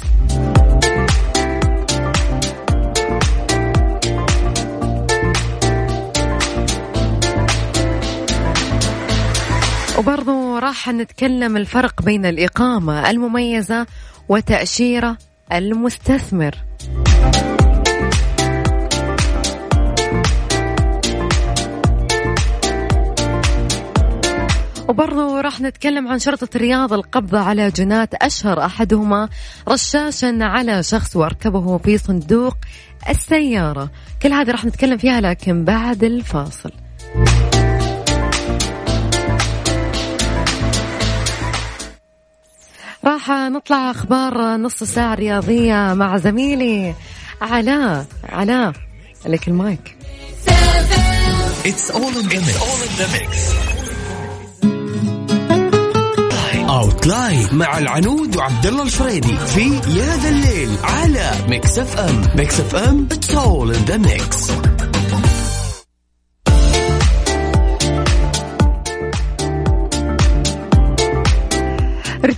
وبرضو 9.97 10.57
راح 10.57 10.89
نتكلم 10.89 11.57
الفرق 11.57 12.01
بين 12.01 12.25
الإقامة 12.25 13.09
المميزة 13.09 13.87
وتأشيرة 14.29 15.17
المستثمر. 15.53 16.55
وبرضو 24.89 25.39
راح 25.39 25.61
نتكلم 25.61 26.07
عن 26.07 26.19
شرطة 26.19 26.47
الرياض 26.55 26.93
القبضة 26.93 27.39
على 27.39 27.71
جنات 27.71 28.13
أشهر 28.13 28.65
أحدهما 28.65 29.29
رشاشا 29.67 30.37
على 30.41 30.83
شخص 30.83 31.15
وأركبه 31.15 31.77
في 31.77 31.97
صندوق 31.97 32.57
السيارة. 33.09 33.89
كل 34.21 34.31
هذه 34.33 34.51
راح 34.51 34.65
نتكلم 34.65 34.97
فيها 34.97 35.21
لكن 35.21 35.65
بعد 35.65 36.03
الفاصل. 36.03 36.71
راح 43.05 43.29
نطلع 43.29 43.91
أخبار 43.91 44.57
نص 44.57 44.83
ساعة 44.83 45.15
رياضية 45.15 45.93
مع 45.93 46.17
زميلي 46.17 46.95
علاء 47.41 48.05
علاء 48.29 48.73
لك 49.25 49.47
المايك 49.47 49.95
It's 51.65 51.89
all 51.91 52.15
in 52.19 52.27
the 52.27 52.41
mix. 52.45 52.57
All 52.67 52.81
in 52.87 52.93
the 52.99 53.07
mix. 53.15 53.53
مع 57.53 57.77
العنود 57.77 58.35
وعبد 58.35 58.65
الله 58.65 58.83
الفريدي 58.83 59.37
في 59.37 59.75
يا 59.75 60.17
ذا 60.17 60.29
الليل 60.29 60.69
على 60.83 61.31
Mix 61.47 61.79
FM 61.79 62.21
Mix 62.35 62.59
FM 62.59 63.07
it's 63.11 63.35
all 63.35 63.75
in 63.75 63.85
the 63.85 63.97
mix 63.97 64.51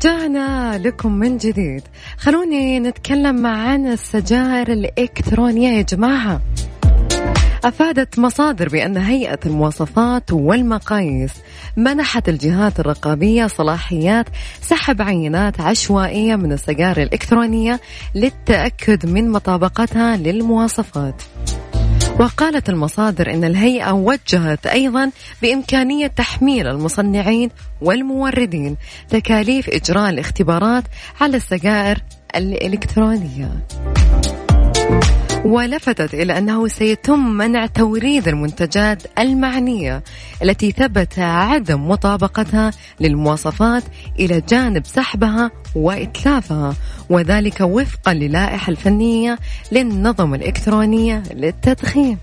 رجعنا 0.05 0.77
لكم 0.77 1.11
من 1.11 1.37
جديد 1.37 1.83
خلوني 2.17 2.79
نتكلم 2.79 3.47
عن 3.47 3.87
السجائر 3.87 4.71
الإلكترونية 4.71 5.69
يا 5.69 5.81
جماعة 5.81 6.41
أفادت 7.63 8.19
مصادر 8.19 8.69
بأن 8.69 8.97
هيئة 8.97 9.39
المواصفات 9.45 10.31
والمقاييس 10.31 11.31
منحت 11.77 12.29
الجهات 12.29 12.79
الرقابية 12.79 13.47
صلاحيات 13.47 14.25
سحب 14.61 15.01
عينات 15.01 15.61
عشوائية 15.61 16.35
من 16.35 16.51
السجائر 16.51 17.01
الإلكترونية 17.01 17.79
للتأكد 18.15 19.05
من 19.05 19.29
مطابقتها 19.29 20.17
للمواصفات. 20.17 21.21
وقالت 22.19 22.69
المصادر 22.69 23.33
إن 23.33 23.43
الهيئة 23.43 23.91
وجهت 23.91 24.67
أيضا 24.67 25.11
بإمكانية 25.41 26.07
تحميل 26.07 26.67
المصنعين 26.67 27.49
والموردين 27.81 28.77
تكاليف 29.09 29.69
إجراء 29.69 30.09
الاختبارات 30.09 30.83
على 31.21 31.37
السجائر 31.37 31.97
الإلكترونية. 32.35 33.49
ولفتت 35.45 36.13
إلى 36.13 36.37
أنه 36.37 36.67
سيتم 36.67 37.19
منع 37.19 37.65
توريد 37.65 38.27
المنتجات 38.27 39.03
المعنية 39.19 40.03
التي 40.43 40.71
ثبت 40.71 41.19
عدم 41.19 41.87
مطابقتها 41.87 42.71
للمواصفات 42.99 43.83
إلى 44.19 44.41
جانب 44.49 44.85
سحبها 44.85 45.51
وإتلافها 45.75 46.73
وذلك 47.09 47.61
وفقا 47.61 48.13
للائحة 48.13 48.71
الفنية 48.71 49.39
للنظم 49.71 50.33
الإلكترونية 50.33 51.23
للتدخين. 51.33 52.17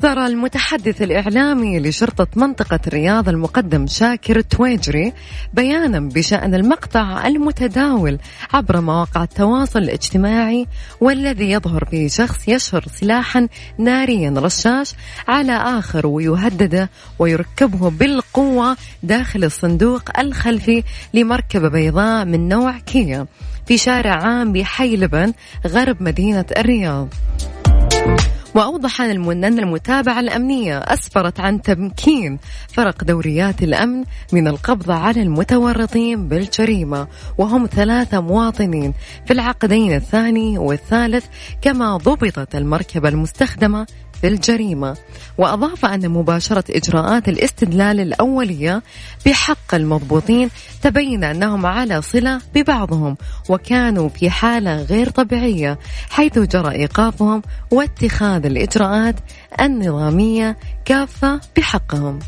أصدر 0.00 0.26
المتحدث 0.26 1.02
الإعلامي 1.02 1.80
لشرطة 1.80 2.26
منطقة 2.36 2.80
الرياض 2.86 3.28
المقدم 3.28 3.86
شاكر 3.86 4.36
التويجري 4.36 5.12
بيانا 5.54 6.00
بشأن 6.00 6.54
المقطع 6.54 7.26
المتداول 7.26 8.18
عبر 8.52 8.80
مواقع 8.80 9.22
التواصل 9.22 9.78
الاجتماعي 9.78 10.66
والذي 11.00 11.50
يظهر 11.50 11.84
فيه 11.84 12.08
شخص 12.08 12.48
يشهر 12.48 12.84
سلاحا 13.00 13.48
ناريا 13.78 14.34
رشاش 14.36 14.94
على 15.28 15.52
آخر 15.52 16.06
ويهدده 16.06 16.90
ويركبه 17.18 17.90
بالقوة 17.90 18.76
داخل 19.02 19.44
الصندوق 19.44 20.18
الخلفي 20.18 20.82
لمركبة 21.14 21.68
بيضاء 21.68 22.24
من 22.24 22.48
نوع 22.48 22.78
كيا 22.78 23.26
في 23.66 23.78
شارع 23.78 24.14
عام 24.14 24.52
بحي 24.52 24.96
لبن 24.96 25.32
غرب 25.66 26.02
مدينة 26.02 26.46
الرياض. 26.58 27.08
وأوضح 28.54 29.00
أن 29.00 29.58
المتابعة 29.58 30.20
الأمنية 30.20 30.78
أسفرت 30.78 31.40
عن 31.40 31.62
تمكين 31.62 32.38
فرق 32.68 33.04
دوريات 33.04 33.62
الأمن 33.62 34.04
من 34.32 34.48
القبض 34.48 34.90
على 34.90 35.22
المتورطين 35.22 36.28
بالجريمة 36.28 37.06
وهم 37.38 37.66
ثلاثة 37.66 38.20
مواطنين 38.20 38.94
في 39.26 39.32
العقدين 39.32 39.94
الثاني 39.94 40.58
والثالث 40.58 41.26
كما 41.62 41.96
ضبطت 41.96 42.54
المركبة 42.54 43.08
المستخدمة 43.08 43.86
في 44.20 44.28
الجريمة. 44.28 44.96
وأضاف 45.38 45.84
أن 45.84 46.08
مباشرة 46.08 46.64
إجراءات 46.70 47.28
الاستدلال 47.28 48.00
الأولية 48.00 48.82
بحق 49.26 49.74
المضبوطين 49.74 50.50
تبين 50.82 51.24
أنهم 51.24 51.66
على 51.66 52.02
صلة 52.02 52.40
ببعضهم 52.54 53.16
وكانوا 53.48 54.08
في 54.08 54.30
حالة 54.30 54.82
غير 54.82 55.10
طبيعية 55.10 55.78
حيث 56.10 56.38
جرى 56.38 56.70
إيقافهم 56.70 57.42
واتخاذ 57.70 58.46
الإجراءات 58.46 59.16
النظامية 59.60 60.56
كافة 60.84 61.40
بحقهم. 61.56 62.18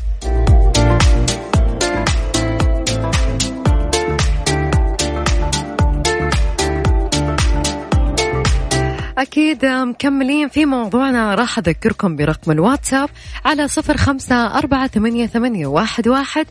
أكيد 9.17 9.65
مكملين 9.65 10.49
في 10.49 10.65
موضوعنا. 10.65 11.35
راح 11.35 11.57
أذكركم 11.57 12.15
برقم 12.15 12.51
الواتساب 12.51 13.09
على 13.45 13.67
صفر 13.67 13.97
خمسة 13.97 14.57
أربعة 14.57 14.87
ثمانية, 14.87 15.27
ثمانية 15.27 15.67
واحد, 15.67 16.07
واحد 16.07 16.45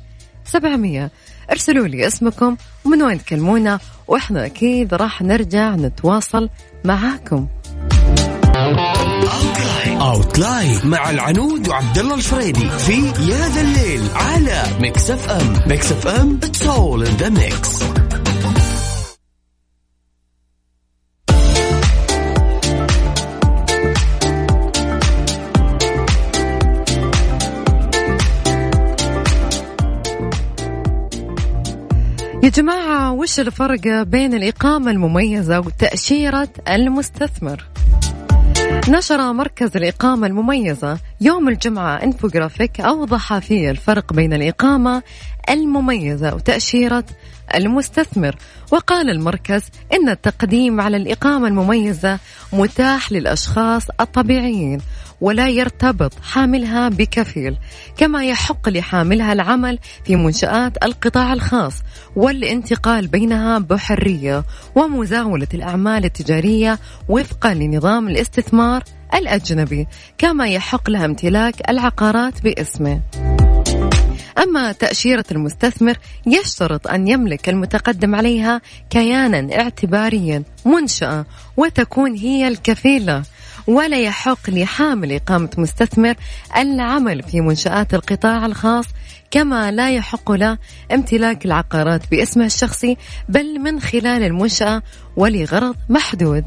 سبعمية. 0.44 1.10
ارسلوا 1.50 1.86
لي 1.86 2.06
اسمكم 2.06 2.56
ومن 2.84 3.02
وين 3.02 3.24
تكلمونا 3.24 3.78
وإحنا 4.08 4.46
أكيد 4.46 4.94
راح 4.94 5.22
نرجع 5.22 5.74
نتواصل 5.74 6.48
معاكم. 6.84 7.48
Outline 10.00 10.80
مع 10.84 11.10
العنود 11.10 11.68
وعبد 11.68 11.98
الله 11.98 12.14
الفريدي 12.14 12.70
في 12.70 13.06
يا 13.06 13.48
ذا 13.48 13.60
الليل 13.60 14.02
على 14.14 14.62
Mix 14.80 15.10
FM 15.10 15.54
Mix 15.66 15.92
FM 15.92 16.40
it's 16.42 16.62
all 16.66 17.06
in 17.06 17.16
the 17.16 17.28
mix 17.28 17.82
يا 32.42 32.48
جماعة 32.48 33.12
وش 33.12 33.40
الفرق 33.40 34.02
بين 34.02 34.34
الإقامة 34.34 34.90
المميزة 34.90 35.60
وتأشيرة 35.60 36.48
المستثمر؟ 36.68 37.64
نشر 38.88 39.32
مركز 39.32 39.76
الإقامة 39.76 40.26
المميزة 40.26 40.98
يوم 41.20 41.48
الجمعة 41.48 41.96
إنفوجرافيك 42.02 42.80
أوضح 42.80 43.38
فيه 43.38 43.70
الفرق 43.70 44.12
بين 44.12 44.32
الإقامة 44.32 45.02
المميزة 45.50 46.34
وتأشيرة 46.34 47.04
المستثمر 47.54 48.36
وقال 48.72 49.10
المركز 49.10 49.62
إن 49.92 50.08
التقديم 50.08 50.80
على 50.80 50.96
الإقامة 50.96 51.48
المميزة 51.48 52.18
متاح 52.52 53.12
للأشخاص 53.12 53.82
الطبيعيين 54.00 54.80
ولا 55.22 55.48
يرتبط 55.48 56.12
حاملها 56.22 56.88
بكفيل 56.88 57.56
كما 57.96 58.24
يحق 58.24 58.68
لحاملها 58.68 59.32
العمل 59.32 59.78
في 60.04 60.16
منشآت 60.16 60.84
القطاع 60.84 61.32
الخاص 61.32 61.74
والانتقال 62.16 63.06
بينها 63.06 63.58
بحرية 63.58 64.44
ومزاولة 64.74 65.48
الأعمال 65.54 66.04
التجارية 66.04 66.78
وفقا 67.08 67.54
لنظام 67.54 68.08
الاستثمار 68.08 68.82
الأجنبي 69.14 69.86
كما 70.18 70.48
يحق 70.48 70.90
لها 70.90 71.04
امتلاك 71.04 71.70
العقارات 71.70 72.42
باسمه. 72.42 73.00
أما 74.38 74.72
تأشيرة 74.72 75.24
المستثمر 75.32 75.96
يشترط 76.26 76.86
أن 76.88 77.08
يملك 77.08 77.48
المتقدم 77.48 78.14
عليها 78.14 78.60
كيانا 78.90 79.60
اعتباريا 79.60 80.42
منشأة 80.66 81.26
وتكون 81.56 82.14
هي 82.14 82.48
الكفيلة 82.48 83.22
ولا 83.66 84.00
يحق 84.00 84.50
لحامل 84.50 85.12
إقامة 85.12 85.50
مستثمر 85.58 86.14
العمل 86.56 87.22
في 87.22 87.40
منشآت 87.40 87.94
القطاع 87.94 88.46
الخاص 88.46 88.84
كما 89.30 89.70
لا 89.70 89.90
يحق 89.90 90.32
له 90.32 90.58
امتلاك 90.92 91.46
العقارات 91.46 92.10
باسمه 92.10 92.46
الشخصي 92.46 92.96
بل 93.28 93.58
من 93.58 93.80
خلال 93.80 94.22
المنشأة 94.22 94.82
ولغرض 95.16 95.76
محدود. 95.88 96.44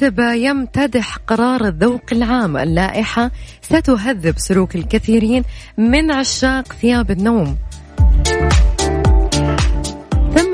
كاتب 0.00 0.18
يمتدح 0.18 1.16
قرار 1.16 1.66
الذوق 1.68 2.02
العام. 2.12 2.56
اللائحة 2.56 3.30
ستهذب 3.62 4.38
سلوك 4.38 4.74
الكثيرين 4.74 5.44
من 5.78 6.10
عشاق 6.10 6.72
ثياب 6.72 7.10
النوم. 7.10 7.56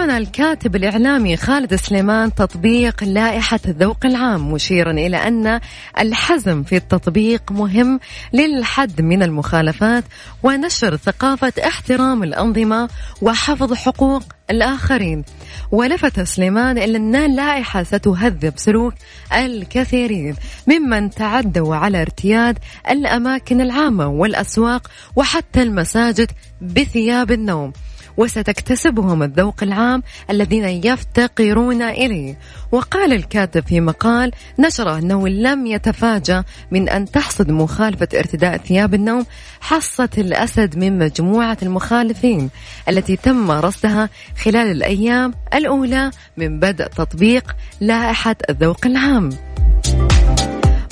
ثمن 0.07 0.17
الكاتب 0.17 0.77
الإعلامي 0.77 1.37
خالد 1.37 1.75
سليمان 1.75 2.35
تطبيق 2.35 3.05
لائحة 3.05 3.61
الذوق 3.69 4.07
العام 4.07 4.53
مشيرا 4.53 4.91
إلى 4.91 5.17
أن 5.17 5.61
الحزم 5.99 6.63
في 6.63 6.77
التطبيق 6.77 7.53
مهم 7.53 8.01
للحد 8.33 9.01
من 9.01 9.23
المخالفات 9.23 10.05
ونشر 10.43 10.97
ثقافة 10.97 11.53
احترام 11.67 12.23
الأنظمة 12.23 12.89
وحفظ 13.23 13.75
حقوق 13.75 14.23
الآخرين. 14.51 15.25
ولفت 15.73 16.21
سليمان 16.21 16.79
إلى 16.79 16.97
أن 16.97 17.17
اللائحة 17.17 17.83
ستهذب 17.83 18.53
سلوك 18.57 18.95
الكثيرين 19.33 20.37
ممن 20.67 21.11
تعدوا 21.11 21.77
على 21.77 22.03
ارتياد 22.03 22.59
الأماكن 22.91 23.61
العامة 23.61 24.07
والأسواق 24.07 24.91
وحتى 25.17 25.63
المساجد 25.63 26.31
بثياب 26.61 27.33
النوم. 27.33 27.73
وستكتسبهم 28.17 29.23
الذوق 29.23 29.63
العام 29.63 30.03
الذين 30.31 30.65
يفتقرون 30.65 31.83
إليه. 31.83 32.39
وقال 32.73 33.13
الكاتب 33.13 33.67
في 33.67 33.81
مقال 33.81 34.31
نشره 34.59 34.99
أنه 34.99 35.29
لم 35.29 35.67
يتفاجأ 35.67 36.45
من 36.71 36.89
أن 36.89 37.05
تحصد 37.05 37.51
مخالفة 37.51 38.09
ارتداء 38.15 38.57
ثياب 38.57 38.95
النوم 38.95 39.27
حصة 39.61 40.09
الأسد 40.19 40.79
من 40.79 40.99
مجموعة 40.99 41.59
المخالفين 41.63 42.51
التي 42.89 43.17
تم 43.17 43.51
رصدها 43.51 44.09
خلال 44.45 44.71
الأيام 44.71 45.35
الأولى 45.55 46.11
من 46.37 46.61
بدء 46.61 46.87
تطبيق 46.87 47.57
لائحة 47.81 48.37
الذوق 48.51 48.87
العام. 48.87 49.31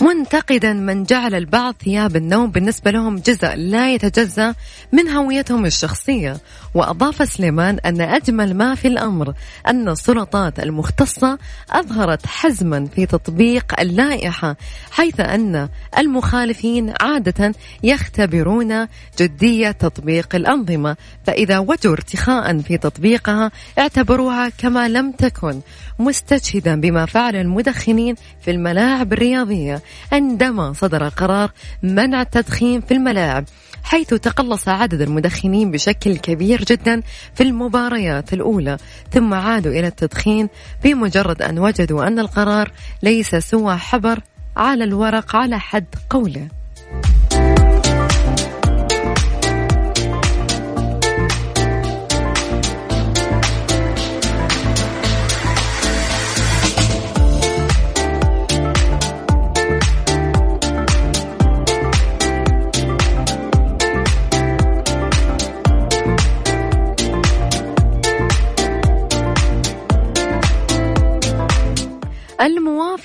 منتقدا 0.05 0.73
من 0.73 1.05
جعل 1.05 1.35
البعض 1.35 1.75
ثياب 1.85 2.17
النوم 2.17 2.51
بالنسبة 2.51 2.90
لهم 2.90 3.19
جزء 3.19 3.55
لا 3.55 3.95
يتجزأ 3.95 4.55
من 4.93 5.09
هويتهم 5.09 5.67
الشخصية. 5.67 6.37
وأضاف 6.75 7.29
سليمان 7.29 7.79
أن 7.79 8.01
أجمل 8.01 8.55
ما 8.55 8.75
في 8.75 8.88
الأمر 8.88 9.35
أن 9.69 9.88
السلطات 9.88 10.61
المختصة 10.61 11.38
أظهرت 11.71 12.27
حزما 12.27 12.87
في 12.87 13.07
تطبيق 13.07 13.81
اللائحة 13.81 14.57
حيث 14.90 15.21
أن 15.21 15.69
المخالفين 15.99 16.95
عادة 17.01 17.55
يختبرون 17.83 18.87
جدية 19.19 19.71
تطبيق 19.71 20.35
الأنظمة. 20.35 20.97
فإذا 21.27 21.59
وجدوا 21.59 21.93
ارتخاء 21.93 22.59
في 22.59 22.79
تطبيقها 22.79 23.51
اعتبروها 23.79 24.49
كما 24.49 24.88
لم 24.88 25.12
تكن 25.12 25.61
مستشهدا 25.99 26.81
بما 26.81 27.07
فعل 27.07 27.37
المدخنين 27.37 28.14
في 28.40 28.51
الملاعب 28.51 29.12
الرياضية. 29.12 29.83
عندما 30.12 30.72
صدر 30.72 31.09
قرار 31.09 31.50
منع 31.83 32.22
التدخين 32.22 32.80
في 32.80 32.94
الملاعب 32.94 33.44
حيث 33.85 34.14
تقلص 34.14 34.68
عدد 34.68 35.00
المدخنين 35.00 35.70
بشكل 35.70 36.16
كبير 36.16 36.64
جدا 36.64 37.02
في 37.35 37.42
المباريات 37.42 38.33
الأولى 38.33 38.76
ثم 39.11 39.35
عادوا 39.35 39.72
إلى 39.72 39.87
التدخين 39.87 40.48
بمجرد 40.85 41.42
أن 41.42 41.59
وجدوا 41.59 42.07
أن 42.07 42.18
القرار 42.18 42.72
ليس 43.02 43.35
سوى 43.35 43.76
حبر 43.76 44.20
على 44.57 44.85
الورق 44.85 45.37
على 45.37 45.59
حد 45.59 45.87
قوله. 46.11 46.48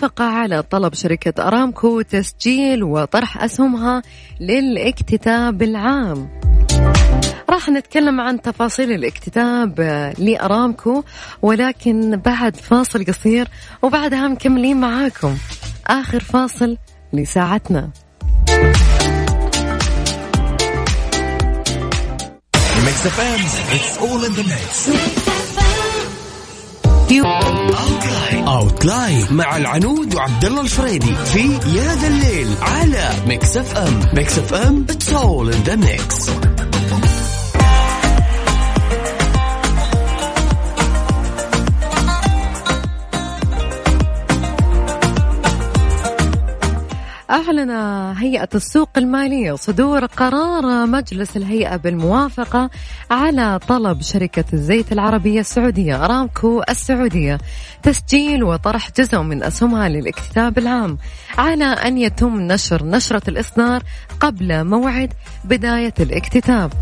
الموافقة 0.10 0.26
على 0.26 0.62
طلب 0.62 0.94
شركة 0.94 1.48
أرامكو 1.48 2.02
تسجيل 2.02 2.84
وطرح 2.84 3.44
أسهمها 3.44 4.02
للاكتتاب 4.40 5.62
العام. 5.62 6.30
راح 7.50 7.70
نتكلم 7.70 8.22
عن 8.22 8.42
تفاصيل 8.42 8.92
الاكتتاب 8.92 9.80
لأرامكو 10.18 11.04
ولكن 11.42 12.16
بعد 12.16 12.56
فاصل 12.56 13.06
قصير 13.06 13.48
وبعدها 13.82 14.28
مكملين 14.28 14.78
معاكم. 14.78 15.38
آخر 15.88 16.20
فاصل 16.20 16.78
لساعتنا. 17.14 17.90
It's 23.76 23.98
all 24.04 24.22
in 24.28 24.34
the 24.40 24.46
mix. 24.52 25.29
Outline 28.48 29.26
مع 29.32 29.58
العنود 29.58 30.16
وعبد 30.16 30.46
الله 30.46 30.62
الفريدي 30.62 31.16
في 31.16 31.40
يا 31.78 31.96
ذا 31.96 32.08
الليل 32.08 32.48
على 32.62 33.10
Mix 33.28 33.58
FM 33.58 34.00
Mix 34.14 34.38
FM 34.38 34.86
it's 34.90 35.14
all 35.14 35.54
in 35.54 35.64
the 35.64 35.76
mix 35.76 36.30
أعلن 47.50 47.72
هيئة 48.18 48.50
السوق 48.56 48.90
المالية 48.98 49.54
صدور 49.54 50.06
قرار 50.06 50.86
مجلس 50.86 51.38
الهيئة 51.38 51.76
بالموافقة 51.76 52.70
على 53.12 53.60
طلب 53.68 54.02
شركة 54.02 54.44
الزيت 54.54 54.92
العربية 54.92 55.40
السعودية 55.40 56.06
أرامكو 56.06 56.62
السعودية 56.70 57.38
تسجيل 57.84 58.44
وطرح 58.44 58.92
جزء 58.98 59.22
من 59.22 59.44
أسهمها 59.44 59.90
للاكتتاب 59.90 60.58
العام 60.58 60.98
على 61.38 61.66
أن 61.66 61.98
يتم 61.98 62.42
نشر 62.42 62.86
نشرة 62.86 63.30
الإصدار 63.30 63.84
قبل 64.20 64.64
موعد 64.64 65.14
بداية 65.46 65.94
الاكتتاب. 66.00 66.74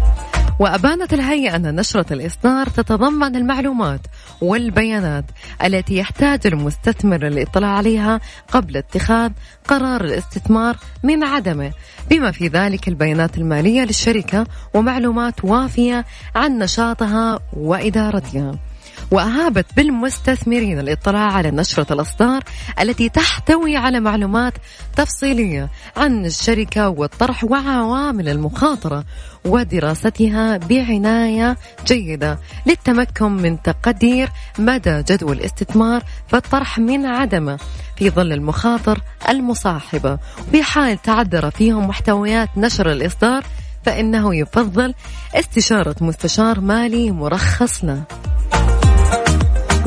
وأبانت 0.60 1.14
الهيئة 1.14 1.56
أن 1.56 1.76
نشرة 1.76 2.14
الإصدار 2.14 2.68
تتضمن 2.68 3.36
المعلومات 3.36 4.02
والبيانات 4.42 5.26
التي 5.64 5.98
يحتاج 5.98 6.40
المستثمر 6.46 7.18
للاطلاع 7.18 7.70
عليها 7.70 8.20
قبل 8.52 8.78
اتخاذ 8.78 9.32
قرار 9.68 10.04
الاستثمار 10.04 10.78
من 11.04 11.24
عدمه. 11.24 11.72
بما 12.10 12.32
في 12.32 12.48
ذلك 12.48 12.88
البيانات 12.88 13.38
المالية 13.38 13.82
للشركة 13.82 14.48
ومعلومات 14.74 15.46
وافية 15.46 16.06
عن 16.36 16.58
نشاطها 16.58 17.40
وإدارتها. 17.54 18.67
وأهابت 19.12 19.66
بالمستثمرين 19.76 20.80
الاطلاع 20.80 21.32
على 21.34 21.52
نشرة 21.52 21.94
الأصدار 21.94 22.44
التي 22.80 23.10
تحتوي 23.10 23.78
على 23.78 24.00
معلومات 24.00 24.54
تفصيلية 24.96 25.70
عن 25.98 26.26
الشركة 26.26 26.90
والطرح 26.90 27.44
وعوامل 27.44 28.30
المخاطرة 28.30 29.06
ودراستها 29.46 30.58
بعناية 30.58 31.58
جيدة 31.86 32.40
للتمكن 32.66 33.32
من 33.32 33.62
تقدير 33.62 34.30
مدى 34.60 35.04
جدوى 35.10 35.34
الاستثمار 35.34 36.04
فالطرح 36.28 36.80
من 36.80 37.06
عدمه 37.06 37.60
في 37.98 38.10
ظل 38.10 38.34
المخاطر 38.34 39.02
المصاحبة. 39.30 40.18
في 40.52 40.64
حال 40.64 41.02
تعذر 41.02 41.52
فيهم 41.52 41.88
محتويات 41.88 42.50
نشر 42.58 42.92
الإصدار 42.92 43.44
فإنه 43.86 44.36
يفضل 44.36 44.94
استشارة 45.36 45.96
مستشار 46.02 46.60
مالي 46.60 47.12
مرخص 47.12 47.84
له. 47.84 48.04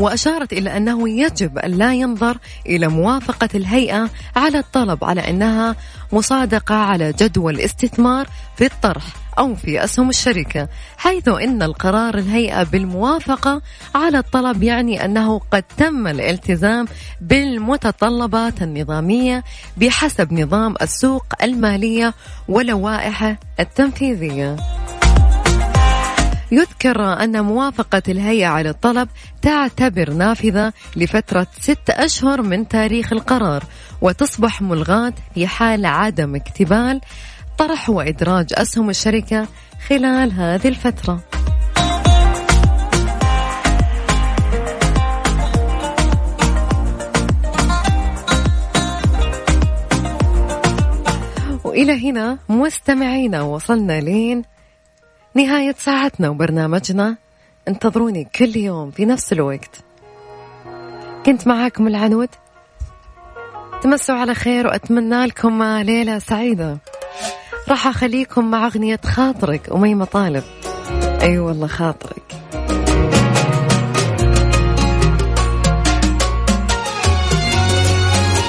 وأشارت 0.01 0.53
إلى 0.53 0.77
أنه 0.77 1.09
يجب 1.09 1.59
أن 1.59 1.71
لا 1.71 1.95
ينظر 1.95 2.39
إلى 2.67 2.89
موافقة 2.89 3.49
الهيئة 3.55 4.11
على 4.37 4.59
الطلب 4.59 5.05
على 5.05 5.31
أنها 5.31 5.77
مصادقة 6.13 6.75
على 6.75 7.13
جدول 7.13 7.55
الاستثمار 7.55 8.27
في 8.57 8.67
الطرح 8.67 9.05
أو 9.39 9.55
في 9.55 9.85
أسهم 9.85 10.09
الشركة 10.09 10.69
حيث 10.97 11.29
إن 11.29 11.63
القرار 11.63 12.19
الهيئة 12.19 12.63
بالموافقة 12.63 13.63
على 13.95 14.19
الطلب 14.19 14.63
يعني 14.63 15.05
أنه 15.05 15.41
قد 15.51 15.63
تم 15.63 16.07
الالتزام 16.07 16.87
بالمتطلبات 17.21 18.63
النظامية 18.63 19.45
بحسب 19.77 20.33
نظام 20.33 20.75
السوق 20.83 21.25
المالية 21.43 22.15
ولوائحه 22.49 23.37
التنفيذية. 23.61 24.57
يذكر 26.53 27.25
أن 27.25 27.45
موافقة 27.45 28.03
الهيئة 28.09 28.47
على 28.47 28.71
الطلب 28.71 29.09
تعتبر 29.43 30.11
نافذة 30.11 30.73
لفترة 30.97 31.47
ست 31.61 31.91
أشهر 31.91 32.43
من 32.43 32.69
تاريخ 32.69 33.13
القرار 33.13 33.65
وتصبح 34.01 34.63
ملغاة 34.63 35.13
في 35.35 35.47
حال 35.47 35.87
عدم 35.87 36.35
اكتمال 36.35 37.01
طرح 37.59 37.91
وإدراج 37.91 38.47
أسهم 38.53 38.91
الشركة 38.91 39.49
خلال 39.89 40.33
هذه 40.33 40.69
الفترة. 40.69 41.21
وإلى 51.65 52.11
هنا 52.11 52.39
مستمعينا 52.49 53.43
وصلنا 53.43 54.01
لين 54.01 54.43
نهاية 55.35 55.75
ساعتنا 55.79 56.29
وبرنامجنا. 56.29 57.17
انتظروني 57.69 58.25
كل 58.35 58.57
يوم 58.57 58.91
في 58.91 59.05
نفس 59.05 59.33
الوقت. 59.33 59.81
كنت 61.27 61.47
معاكم 61.47 61.87
العنود. 61.87 62.29
تمسوا 63.83 64.15
على 64.15 64.35
خير 64.35 64.67
وأتمنى 64.67 65.27
لكم 65.27 65.63
ليلة 65.63 66.19
سعيدة. 66.19 66.79
راح 67.69 67.87
أخليكم 67.87 68.51
مع 68.51 68.67
أغنية 68.67 69.01
خاطرك 69.05 69.73
أميمة 69.73 70.05
طالب. 70.05 70.45
أي 70.91 71.23
أيوة 71.23 71.47
والله 71.47 71.67
خاطرك. 71.67 72.23